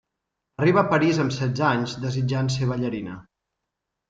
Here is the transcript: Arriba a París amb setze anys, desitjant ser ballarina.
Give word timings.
Arriba 0.63 0.79
a 0.81 0.89
París 0.93 1.19
amb 1.23 1.35
setze 1.35 1.67
anys, 1.67 1.93
desitjant 2.07 2.51
ser 2.57 2.71
ballarina. 2.73 3.21